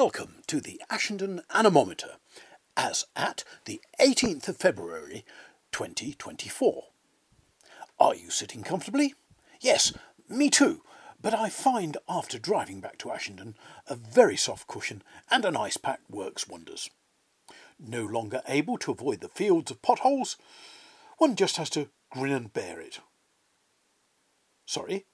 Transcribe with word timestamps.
welcome 0.00 0.36
to 0.46 0.60
the 0.60 0.80
Ashendon 0.88 1.40
Anemometer 1.52 2.18
as 2.76 3.04
at 3.16 3.42
the 3.64 3.80
18th 4.00 4.46
of 4.46 4.56
February 4.56 5.24
2024. 5.72 6.84
Are 7.98 8.14
you 8.14 8.30
sitting 8.30 8.62
comfortably? 8.62 9.14
Yes, 9.60 9.92
me 10.28 10.50
too, 10.50 10.82
but 11.20 11.34
I 11.34 11.48
find 11.48 11.96
after 12.08 12.38
driving 12.38 12.80
back 12.80 12.96
to 12.98 13.08
Ashendon 13.08 13.54
a 13.88 13.96
very 13.96 14.36
soft 14.36 14.68
cushion 14.68 15.02
and 15.32 15.44
an 15.44 15.56
ice 15.56 15.76
pack 15.76 15.98
works 16.08 16.46
wonders. 16.46 16.88
No 17.76 18.04
longer 18.04 18.40
able 18.46 18.78
to 18.78 18.92
avoid 18.92 19.20
the 19.20 19.28
fields 19.28 19.72
of 19.72 19.82
potholes, 19.82 20.36
one 21.16 21.34
just 21.34 21.56
has 21.56 21.70
to 21.70 21.88
grin 22.12 22.32
and 22.32 22.52
bear 22.52 22.80
it. 22.80 23.00
Sorry, 24.64 25.06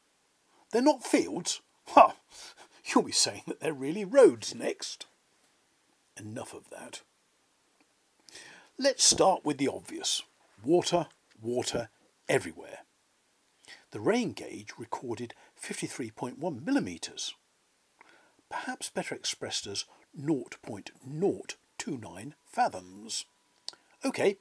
they're 0.73 0.83
not 0.83 1.05
fields? 1.05 1.63
Ha! 1.87 2.17
You'll 2.85 3.05
be 3.05 3.13
saying 3.13 3.43
that 3.47 3.61
they're 3.61 3.73
really 3.73 4.05
roads 4.05 4.55
next. 4.55 5.07
Enough 6.19 6.53
of 6.55 6.71
that. 6.71 7.03
Let's 8.79 9.05
start 9.05 9.45
with 9.45 9.59
the 9.59 9.69
obvious 9.69 10.23
water, 10.63 11.07
water 11.41 11.89
everywhere. 12.29 12.81
The 13.93 14.01
rain 14.01 14.33
gauge 14.33 14.73
recorded 14.77 15.35
53.1 15.61 16.65
millimetres, 16.65 17.35
perhaps 18.51 18.91
better 18.91 19.15
expressed 19.15 19.67
as 19.67 19.85
0.029 20.21 22.33
fathoms. 22.45 23.25
OK, 24.05 24.37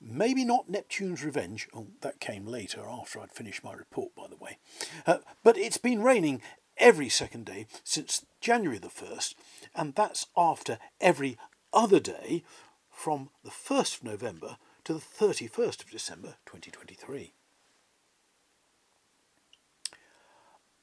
maybe 0.00 0.44
not 0.44 0.68
Neptune's 0.68 1.24
Revenge. 1.24 1.68
Oh, 1.72 1.86
that 2.02 2.20
came 2.20 2.46
later 2.46 2.82
after 2.86 3.20
I'd 3.20 3.32
finished 3.32 3.64
my 3.64 3.72
report, 3.72 4.14
by 4.14 4.26
the 4.28 4.36
way. 4.36 4.58
Uh, 5.06 5.18
but 5.42 5.56
it's 5.56 5.78
been 5.78 6.02
raining 6.02 6.42
every 6.78 7.08
second 7.08 7.46
day 7.46 7.66
since 7.84 8.24
January 8.40 8.78
the 8.78 8.88
1st, 8.88 9.34
and 9.74 9.94
that's 9.94 10.26
after 10.36 10.78
every 11.00 11.38
other 11.72 12.00
day 12.00 12.42
from 12.90 13.30
the 13.44 13.50
1st 13.50 13.98
of 13.98 14.04
November 14.04 14.56
to 14.84 14.94
the 14.94 15.00
31st 15.00 15.84
of 15.84 15.90
December 15.90 16.36
2023. 16.46 17.32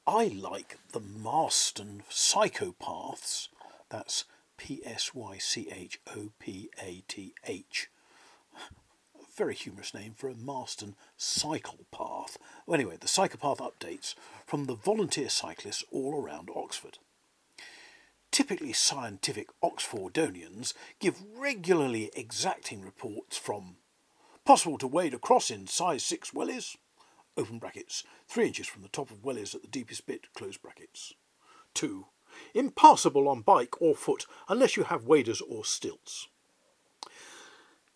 I 0.06 0.26
like 0.26 0.78
the 0.92 1.00
Marston 1.00 2.02
Psychopaths, 2.10 3.48
that's 3.88 4.24
P 4.56 4.82
S 4.84 5.14
Y 5.14 5.38
C 5.38 5.68
H 5.72 5.98
O 6.14 6.30
P 6.38 6.68
A 6.82 7.02
T 7.08 7.34
H. 7.44 7.88
Very 9.36 9.54
humorous 9.54 9.92
name 9.92 10.14
for 10.14 10.28
a 10.28 10.34
Marston 10.36 10.94
cycle 11.16 11.86
path. 11.90 12.38
Well, 12.66 12.76
anyway, 12.76 12.98
the 13.00 13.08
psychopath 13.08 13.58
updates 13.58 14.14
from 14.46 14.66
the 14.66 14.76
volunteer 14.76 15.28
cyclists 15.28 15.82
all 15.90 16.22
around 16.22 16.50
Oxford. 16.54 16.98
Typically 18.30 18.72
scientific 18.72 19.48
Oxfordonians 19.60 20.72
give 21.00 21.20
regularly 21.36 22.12
exacting 22.14 22.82
reports 22.82 23.36
from 23.36 23.76
possible 24.44 24.78
to 24.78 24.86
wade 24.86 25.14
across 25.14 25.50
in 25.50 25.66
size 25.66 26.04
6 26.04 26.30
wellies, 26.30 26.76
open 27.36 27.58
brackets, 27.58 28.04
3 28.28 28.46
inches 28.46 28.68
from 28.68 28.82
the 28.82 28.88
top 28.88 29.10
of 29.10 29.24
wellies 29.24 29.52
at 29.52 29.62
the 29.62 29.68
deepest 29.68 30.06
bit, 30.06 30.32
close 30.34 30.56
brackets. 30.56 31.12
2. 31.74 32.06
Impassable 32.54 33.28
on 33.28 33.40
bike 33.40 33.82
or 33.82 33.96
foot 33.96 34.26
unless 34.48 34.76
you 34.76 34.84
have 34.84 35.08
waders 35.08 35.40
or 35.40 35.64
stilts. 35.64 36.28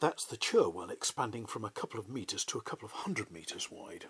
That's 0.01 0.25
the 0.25 0.37
Cherwell 0.37 0.91
expanding 0.91 1.47
from 1.47 1.65
a 1.65 1.71
couple 1.71 1.99
of 1.99 2.09
metres 2.09 2.45
to 2.47 2.59
a 2.59 2.63
couple 2.63 2.87
of 2.87 2.93
hundred 2.93 3.33
metres 3.33 3.69
wide. 3.71 4.07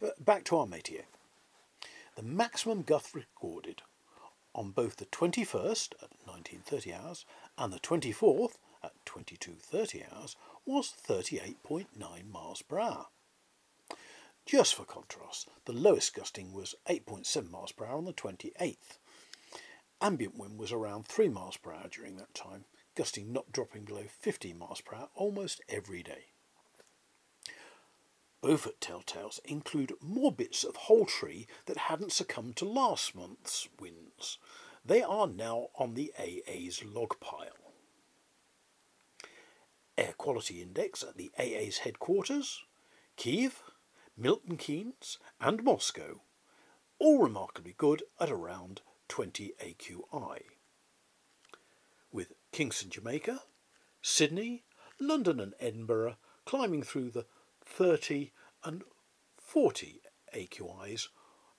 Uh, 0.00 0.10
back 0.20 0.44
to 0.44 0.56
our 0.56 0.66
métier. 0.66 1.04
The 2.16 2.22
maximum 2.22 2.82
guth 2.82 3.14
recorded 3.14 3.82
on 4.54 4.70
both 4.70 4.96
the 4.96 5.06
21st 5.06 5.94
at 6.02 6.10
1930 6.24 6.92
hours 6.94 7.24
and 7.56 7.72
the 7.72 7.80
24th 7.80 8.58
at 8.82 8.92
2230 9.04 10.04
hours 10.12 10.36
was 10.64 10.92
38.9 11.06 11.86
miles 12.30 12.62
per 12.62 12.78
hour. 12.78 13.06
Just 14.46 14.74
for 14.74 14.84
contrast, 14.84 15.48
the 15.64 15.72
lowest 15.72 16.14
gusting 16.14 16.52
was 16.52 16.74
8.7 16.88 17.50
miles 17.50 17.72
per 17.72 17.86
hour 17.86 17.98
on 17.98 18.04
the 18.04 18.12
28th. 18.12 18.98
Ambient 20.00 20.38
wind 20.38 20.58
was 20.58 20.70
around 20.70 21.06
3 21.06 21.28
miles 21.28 21.56
per 21.56 21.72
hour 21.72 21.88
during 21.90 22.16
that 22.16 22.34
time, 22.34 22.64
gusting 22.98 23.32
not 23.32 23.52
dropping 23.52 23.84
below 23.84 24.02
15 24.08 24.58
miles 24.58 24.80
per 24.80 24.96
hour 24.96 25.08
almost 25.14 25.60
every 25.68 26.02
day. 26.02 26.32
Beaufort 28.40 28.80
telltales 28.80 29.38
include 29.44 29.92
more 30.02 30.32
bits 30.32 30.64
of 30.64 30.74
whole 30.74 31.06
tree 31.06 31.46
that 31.66 31.76
hadn't 31.76 32.10
succumbed 32.10 32.56
to 32.56 32.64
last 32.64 33.14
month's 33.14 33.68
winds. 33.78 34.38
They 34.84 35.00
are 35.00 35.28
now 35.28 35.68
on 35.76 35.94
the 35.94 36.12
AA's 36.18 36.82
log 36.84 37.20
pile. 37.20 37.72
Air 39.96 40.14
Quality 40.18 40.60
Index 40.60 41.04
at 41.04 41.16
the 41.16 41.30
AA's 41.38 41.78
headquarters, 41.78 42.64
Kiev, 43.14 43.62
Milton 44.16 44.56
Keynes, 44.56 45.18
and 45.40 45.62
Moscow, 45.62 46.22
all 46.98 47.22
remarkably 47.22 47.76
good 47.78 48.02
at 48.18 48.28
around 48.28 48.80
20 49.06 49.52
AQI. 49.64 50.57
With 52.10 52.32
Kingston, 52.52 52.90
Jamaica, 52.90 53.42
Sydney, 54.02 54.64
London, 55.00 55.40
and 55.40 55.54
Edinburgh 55.60 56.16
climbing 56.44 56.82
through 56.82 57.10
the 57.10 57.26
30 57.64 58.32
and 58.64 58.82
40 59.36 60.00
AQIs 60.34 61.08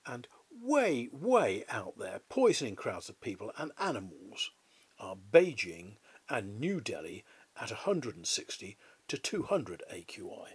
and 0.06 0.26
way, 0.50 1.08
way 1.12 1.64
out 1.68 1.98
there, 1.98 2.20
poisoning 2.28 2.76
crowds 2.76 3.08
of 3.08 3.20
people 3.20 3.52
and 3.56 3.72
animals 3.78 4.50
are 4.98 5.16
Beijing 5.16 5.96
and 6.28 6.58
New 6.58 6.80
Delhi 6.80 7.24
at 7.60 7.70
160 7.70 8.76
to 9.08 9.18
200 9.18 9.82
AQI. 9.92 10.48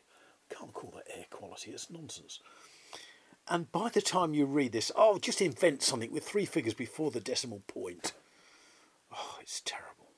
Can't 0.50 0.74
call 0.74 0.92
that 0.96 1.18
air 1.18 1.26
quality, 1.30 1.72
it's 1.72 1.90
nonsense. 1.90 2.40
And 3.48 3.72
by 3.72 3.90
the 3.90 4.02
time 4.02 4.34
you 4.34 4.46
read 4.46 4.72
this, 4.72 4.92
oh, 4.96 5.20
just 5.20 5.42
invent 5.42 5.84
something 5.84 6.12
with 6.12 6.26
three 6.26 6.46
figures 6.46 6.74
before 6.74 7.12
the 7.12 7.20
decimal 7.20 7.62
point. 7.68 8.14
Oh, 9.18 9.38
it's 9.42 9.62
terrible. 9.62 10.12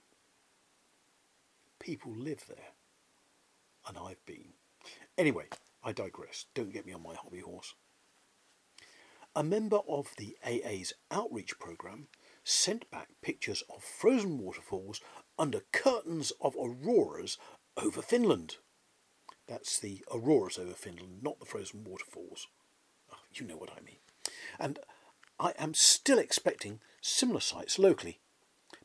People 1.79 2.11
live 2.15 2.45
there, 2.47 2.73
and 3.87 3.97
I've 3.97 4.25
been. 4.25 4.53
Anyway, 5.17 5.45
I 5.83 5.91
digress. 5.91 6.45
Don't 6.53 6.73
get 6.73 6.85
me 6.85 6.93
on 6.93 7.03
my 7.03 7.13
hobby 7.13 7.39
horse. 7.39 7.75
A 9.35 9.43
member 9.43 9.81
of 9.87 10.15
the 10.17 10.35
AA's 10.45 10.93
outreach 11.11 11.59
programme 11.59 12.07
sent 12.43 12.89
back 12.89 13.09
pictures 13.21 13.63
of 13.69 13.83
frozen 13.83 14.39
waterfalls 14.39 14.99
under 15.37 15.61
curtains 15.71 16.31
of 16.41 16.55
auroras 16.55 17.37
over 17.77 18.01
Finland. 18.01 18.57
That's 19.47 19.79
the 19.79 20.03
auroras 20.11 20.57
over 20.57 20.73
Finland, 20.73 21.21
not 21.21 21.39
the 21.39 21.45
frozen 21.45 21.83
waterfalls. 21.83 22.47
Oh, 23.13 23.17
you 23.33 23.45
know 23.45 23.57
what 23.57 23.71
I 23.71 23.81
mean. 23.81 23.99
And 24.59 24.79
I 25.39 25.53
am 25.59 25.73
still 25.73 26.17
expecting 26.17 26.79
similar 27.01 27.39
sights 27.39 27.77
locally. 27.77 28.19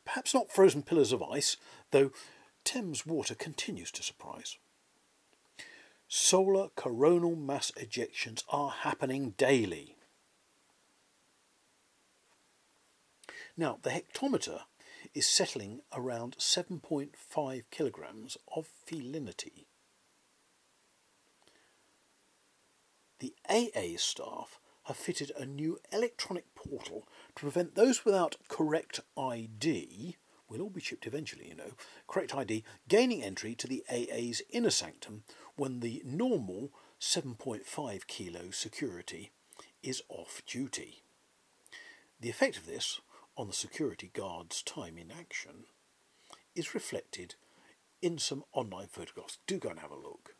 Perhaps 0.04 0.34
not 0.34 0.50
frozen 0.50 0.82
pillars 0.82 1.12
of 1.12 1.22
ice, 1.22 1.56
though 1.90 2.10
Thames 2.64 3.06
water 3.06 3.34
continues 3.34 3.90
to 3.92 4.02
surprise. 4.02 4.56
Solar 6.08 6.68
coronal 6.76 7.36
mass 7.36 7.72
ejections 7.76 8.44
are 8.48 8.70
happening 8.70 9.30
daily. 9.36 9.96
Now, 13.56 13.78
the 13.82 13.90
hectometer 13.90 14.62
is 15.14 15.28
settling 15.28 15.80
around 15.92 16.36
7.5 16.38 17.62
kilograms 17.70 18.36
of 18.54 18.68
felinity. 18.86 19.66
The 23.18 23.34
AA 23.48 23.96
staff 23.98 24.58
have 24.84 24.96
fitted 24.96 25.32
a 25.36 25.46
new 25.46 25.78
electronic 25.92 26.54
portal 26.54 27.06
to 27.36 27.42
prevent 27.42 27.74
those 27.74 28.04
without 28.04 28.36
correct 28.48 29.00
ID 29.16 30.16
we'll 30.52 30.60
all 30.60 30.70
be 30.70 30.82
chipped 30.82 31.06
eventually, 31.06 31.48
you 31.48 31.54
know, 31.54 31.72
correct 32.06 32.34
ID, 32.34 32.62
gaining 32.86 33.22
entry 33.22 33.54
to 33.54 33.66
the 33.66 33.82
AA's 33.90 34.42
inner 34.50 34.70
sanctum 34.70 35.24
when 35.56 35.80
the 35.80 36.02
normal 36.04 36.70
7.5 37.00 38.06
kilo 38.06 38.50
security 38.50 39.30
is 39.82 40.02
off 40.10 40.42
duty. 40.46 41.02
The 42.20 42.28
effect 42.28 42.58
of 42.58 42.66
this 42.66 43.00
on 43.36 43.46
the 43.46 43.54
security 43.54 44.10
guard's 44.12 44.62
time 44.62 44.98
in 44.98 45.10
action 45.10 45.64
is 46.54 46.74
reflected 46.74 47.34
in 48.02 48.18
some 48.18 48.44
online 48.52 48.88
photographs. 48.88 49.38
Do 49.46 49.58
go 49.58 49.70
and 49.70 49.80
have 49.80 49.90
a 49.90 49.96
look. 49.96 50.34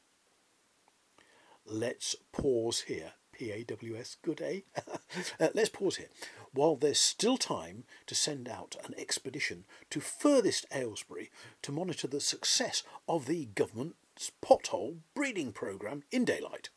Let's 1.65 2.17
pause 2.33 2.83
here 2.83 3.15
PAWS, 3.39 4.17
good 4.23 4.41
eh? 4.41 4.61
uh, 5.41 5.49
let's 5.55 5.69
pause 5.69 5.97
here. 5.97 6.09
While 6.53 6.77
there's 6.77 7.01
still 7.01 7.37
time 7.37 7.85
to 8.07 8.15
send 8.15 8.49
out 8.49 8.77
an 8.85 8.95
expedition 8.99 9.65
to 9.91 10.01
furthest 10.01 10.67
Aylesbury 10.73 11.31
to 11.63 11.73
monitor 11.73 12.07
the 12.07 12.21
success 12.21 12.83
of 13.09 13.27
the 13.27 13.47
government's 13.55 14.33
pothole 14.43 14.99
breeding 15.15 15.53
programme 15.53 16.03
in 16.11 16.25
daylight. 16.25 16.69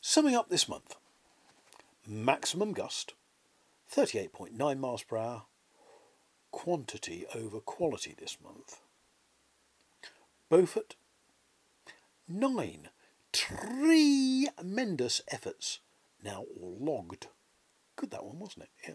Summing 0.00 0.34
up 0.34 0.48
this 0.48 0.68
month 0.68 0.96
maximum 2.06 2.72
gust 2.72 3.14
38.9 3.94 4.78
miles 4.78 5.02
per 5.02 5.18
hour, 5.18 5.42
quantity 6.50 7.26
over 7.34 7.60
quality 7.60 8.14
this 8.18 8.38
month. 8.42 8.80
Beaufort, 10.48 10.96
nine 12.32 12.88
tremendous 13.32 15.22
efforts, 15.28 15.80
now 16.22 16.44
all 16.60 16.76
logged. 16.80 17.28
Good 17.96 18.10
that 18.10 18.24
one, 18.24 18.38
wasn't 18.38 18.64
it? 18.64 18.70
Yeah, 18.88 18.94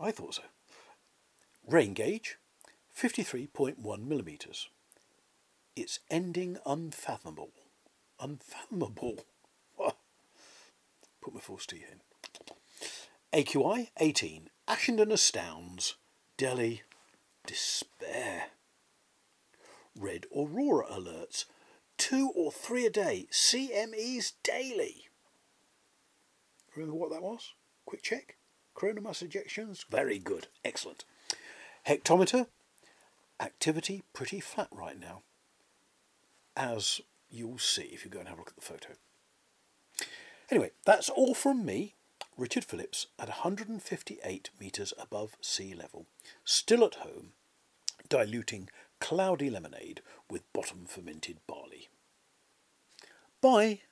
I 0.00 0.10
thought 0.10 0.34
so. 0.34 0.42
Rain 1.66 1.94
gauge, 1.94 2.36
53.1 2.96 4.06
millimetres. 4.06 4.68
It's 5.76 6.00
ending 6.10 6.58
unfathomable. 6.66 7.52
Unfathomable. 8.20 9.24
Put 11.20 11.34
my 11.34 11.40
force 11.40 11.66
to 11.66 11.76
you 11.76 11.84
in. 11.92 12.00
AQI 13.32 13.90
18. 13.98 14.50
Ashendon 14.66 15.12
astounds. 15.12 15.94
Delhi 16.36 16.82
despair. 17.46 18.46
Red 19.96 20.26
aurora 20.36 20.86
alerts. 20.86 21.44
Two 21.98 22.30
or 22.34 22.50
three 22.50 22.86
a 22.86 22.90
day. 22.90 23.26
CMEs 23.30 24.32
daily. 24.42 25.04
Remember 26.74 26.96
what 26.96 27.10
that 27.10 27.22
was? 27.22 27.52
Quick 27.84 28.02
check. 28.02 28.36
Coronal 28.74 29.02
mass 29.02 29.22
ejections. 29.22 29.84
Very 29.90 30.18
good. 30.18 30.46
Excellent. 30.64 31.04
Hectometer. 31.86 32.46
Activity 33.40 34.02
pretty 34.12 34.40
flat 34.40 34.68
right 34.72 34.98
now. 34.98 35.22
As 36.56 37.00
you'll 37.30 37.58
see 37.58 37.82
if 37.92 38.04
you 38.04 38.10
go 38.10 38.20
and 38.20 38.28
have 38.28 38.38
a 38.38 38.40
look 38.40 38.50
at 38.50 38.56
the 38.56 38.62
photo. 38.62 38.94
Anyway, 40.50 40.70
that's 40.84 41.08
all 41.08 41.34
from 41.34 41.64
me. 41.64 41.94
Richard 42.36 42.64
Phillips 42.64 43.08
at 43.18 43.28
158 43.28 44.50
metres 44.60 44.94
above 44.98 45.36
sea 45.40 45.74
level, 45.74 46.06
still 46.44 46.84
at 46.84 46.94
home, 46.96 47.32
diluting 48.08 48.70
cloudy 49.00 49.50
lemonade 49.50 50.02
with 50.30 50.50
bottom 50.52 50.84
fermented 50.86 51.38
barley. 51.46 51.88
Bye. 53.40 53.82